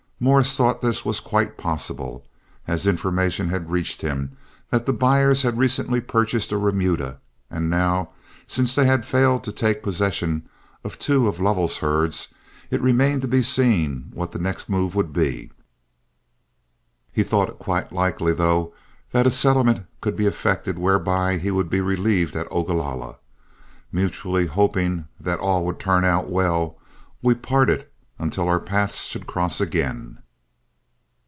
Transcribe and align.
Morris 0.23 0.55
thought 0.55 0.81
this 0.81 1.03
was 1.03 1.19
quite 1.19 1.57
possible, 1.57 2.23
as 2.67 2.85
information 2.85 3.49
had 3.49 3.71
reached 3.71 4.03
him 4.03 4.29
that 4.69 4.85
the 4.85 4.93
buyers 4.93 5.41
had 5.41 5.57
recently 5.57 5.99
purchased 5.99 6.51
a 6.51 6.57
remuda, 6.59 7.19
and 7.49 7.71
now, 7.71 8.07
since 8.45 8.75
they 8.75 8.85
had 8.85 9.03
failed 9.03 9.43
to 9.43 9.51
take 9.51 9.81
possession 9.81 10.47
of 10.83 10.99
two 10.99 11.27
of 11.27 11.39
Lovell's 11.39 11.77
herds, 11.77 12.31
it 12.69 12.79
remained 12.83 13.23
to 13.23 13.27
be 13.27 13.41
seen 13.41 14.11
what 14.13 14.31
the 14.31 14.37
next 14.37 14.69
move 14.69 14.93
would 14.93 15.11
be. 15.11 15.49
He 17.11 17.23
thought 17.23 17.49
it 17.49 17.57
quite 17.57 17.91
likely, 17.91 18.31
though, 18.31 18.75
that 19.13 19.25
a 19.25 19.31
settlement 19.31 19.87
could 20.01 20.15
be 20.15 20.27
effected 20.27 20.77
whereby 20.77 21.39
he 21.39 21.49
would 21.49 21.71
be 21.71 21.81
relieved 21.81 22.35
at 22.35 22.47
Ogalalla. 22.51 23.17
Mutually 23.91 24.45
hoping 24.45 25.07
that 25.19 25.39
all 25.39 25.65
would 25.65 25.79
turn 25.79 26.05
out 26.05 26.29
well, 26.29 26.77
we 27.23 27.33
parted 27.33 27.87
until 28.19 28.47
our 28.47 28.59
paths 28.59 29.01
should 29.05 29.25
cross 29.25 29.59
again. 29.59 30.15